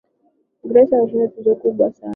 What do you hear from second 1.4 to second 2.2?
kubwa sana